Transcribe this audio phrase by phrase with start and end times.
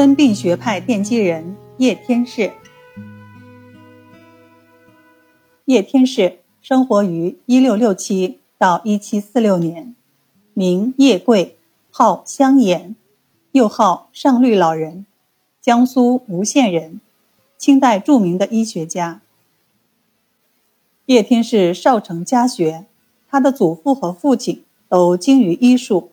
[0.00, 2.52] 温病学派奠基人叶天士。
[5.66, 9.94] 叶天士生活于1667到1746年，
[10.54, 11.58] 名叶贵，
[11.90, 12.96] 号香岩，
[13.52, 15.04] 又号上律老人，
[15.60, 17.02] 江苏吴县人，
[17.58, 19.20] 清代著名的医学家。
[21.04, 22.86] 叶天士少成家学，
[23.28, 26.12] 他的祖父和父亲都精于医术。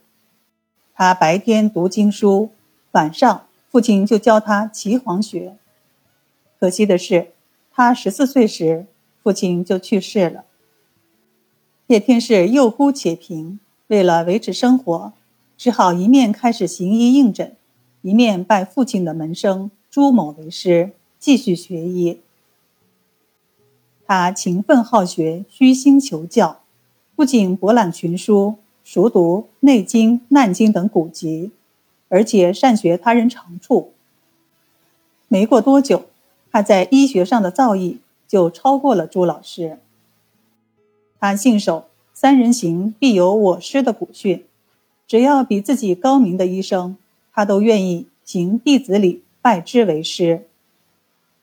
[0.94, 2.49] 他白天读经书，
[2.91, 3.47] 晚上。
[3.70, 5.57] 父亲就教他岐黄学。
[6.59, 7.31] 可惜的是，
[7.71, 8.88] 他十四岁时，
[9.21, 10.45] 父亲就去世了。
[11.88, 15.13] 叶天士又孤且贫，为了维持生活，
[15.57, 17.55] 只好一面开始行医应诊，
[18.02, 22.20] 一面拜父亲的门生朱某为师，继续学医。
[24.05, 26.62] 他勤奋好学，虚心求教，
[27.15, 31.52] 不仅博览群书，熟读《内经》《难经》等古籍。
[32.10, 33.94] 而且善学他人长处。
[35.27, 36.05] 没过多久，
[36.52, 39.80] 他在医学上的造诣就超过了朱老师。
[41.20, 44.46] 他信守“三人行，必有我师”的古训，
[45.05, 46.96] 只要比自己高明的医生，
[47.34, 50.48] 他都愿意行弟子礼，拜之为师。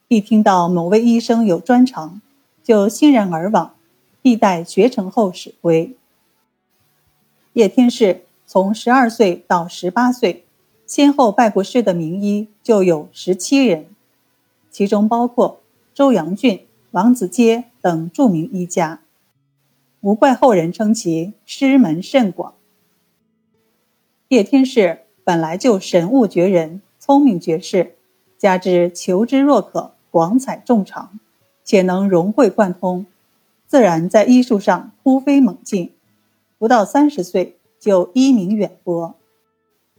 [0.08, 2.22] 一听到某位医生有专长，
[2.62, 3.74] 就欣然而往，
[4.22, 5.94] 必待学成后始归。
[7.54, 10.43] 叶天士从十二岁到十八岁。
[10.86, 13.86] 先后拜过师的名医就有十七人，
[14.70, 15.60] 其中包括
[15.94, 19.00] 周扬俊、王子阶等著名医家，
[20.00, 22.54] 无怪后人称其师门甚广。
[24.28, 27.94] 叶天士本来就神物绝人，聪明绝世，
[28.36, 31.18] 加之求知若渴，广采众长，
[31.64, 33.06] 且能融会贯通，
[33.66, 35.92] 自然在医术上突飞猛进，
[36.58, 39.14] 不到三十岁就医名远播。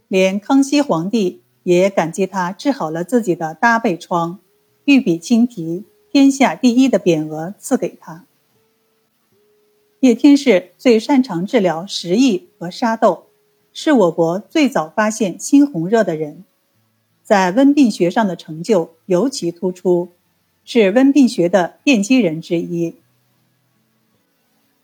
[0.08, 4.38] 连康熙皇帝也感激他治好了自己的搭背疮，
[4.84, 8.24] 御笔亲题“天下第一”的匾额赐给他。
[10.00, 13.24] 叶天士最擅长治疗食疫和沙痘，
[13.72, 16.44] 是我国最早发现猩红热的人，
[17.24, 20.10] 在温病学上的成就尤其突出，
[20.64, 22.94] 是温病学的奠基人之一。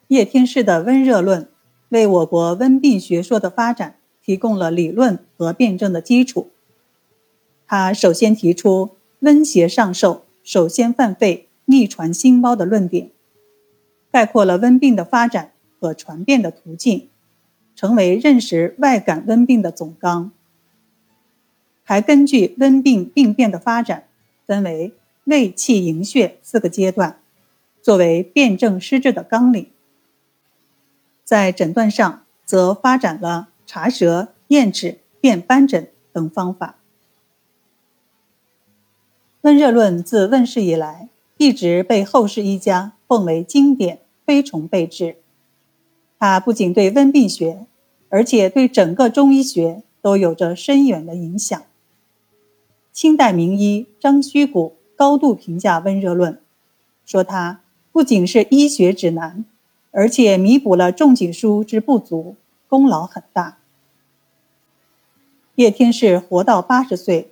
[0.09, 1.49] 叶天士的温热论
[1.91, 3.97] 为我国温病学说的发展。
[4.25, 6.50] 提供了理论和辩证的基础。
[7.66, 8.91] 他首先提出
[9.21, 13.11] “温邪上受，首先犯肺，逆传心包”的论点，
[14.11, 17.09] 概括了温病的发展和传变的途径，
[17.75, 20.31] 成为认识外感温病的总纲。
[21.82, 24.05] 还根据温病病变的发展，
[24.47, 24.93] 分为
[25.25, 27.19] 胃气营血四个阶段，
[27.81, 29.69] 作为辨证施治的纲领。
[31.25, 33.49] 在诊断上，则发展了。
[33.75, 36.77] 查舌、验指、辨斑疹等方法。
[39.41, 45.16] 温热论自问世以来，一直被后世医家奉为经典，推崇备至。
[46.19, 47.65] 它不仅对温病学，
[48.11, 51.62] 而且对整个中医学都有着深远的影响。
[52.93, 56.38] 清代名医张虚谷高度评价温热论，
[57.06, 59.47] 说它不仅是医学指南，
[59.93, 62.37] 而且弥补了仲景书之不足，
[62.69, 63.61] 功劳很大。
[65.62, 67.31] 叶天士活到八十岁，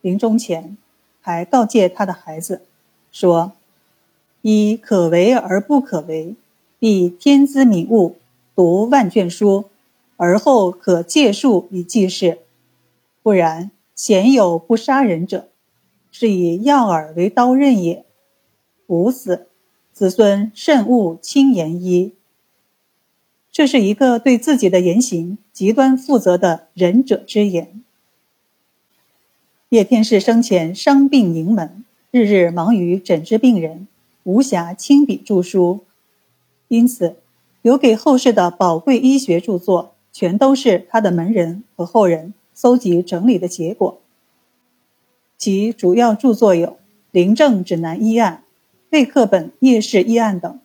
[0.00, 0.76] 临终前
[1.20, 2.62] 还告诫他的孩子
[3.10, 3.50] 说
[4.42, 6.36] ：“以可为而不可为，
[6.78, 8.14] 必天资敏悟，
[8.54, 9.64] 读万卷书，
[10.16, 12.38] 而后可借术以济世。
[13.24, 15.48] 不然，鲜有不杀人者，
[16.12, 18.04] 是以药饵为刀刃也。
[18.86, 19.48] 吾死，
[19.92, 22.14] 子孙慎勿轻言医。”
[23.54, 27.80] 这是一个对自己的言行极端负责的仁者之言。
[29.68, 33.86] 叶天士生前伤病盈门，日日忙于诊治病人，
[34.24, 35.84] 无暇亲笔著书，
[36.66, 37.14] 因此
[37.62, 44.00] 留给后世的宝贵医学著作，全都是他的门人和后人搜集整理的结果。
[45.38, 46.66] 其主要著作有
[47.12, 48.32] 《临证指南医案》
[48.90, 50.58] 《胃课本叶氏医案》等。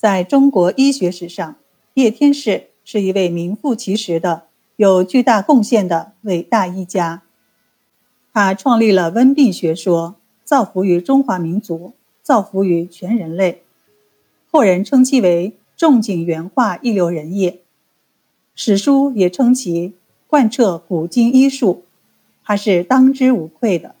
[0.00, 1.56] 在中国医学史上，
[1.92, 4.44] 叶天士是一位名副其实的、
[4.76, 7.20] 有巨大贡献的伟大医家。
[8.32, 11.92] 他创立了温病学说，造福于中华民族，
[12.22, 13.60] 造福于全人类。
[14.50, 17.60] 后人称其为仲景元化一流人也。
[18.54, 19.92] 史书也称其
[20.26, 21.84] 贯彻古今医术，
[22.42, 23.94] 他是当之无愧的。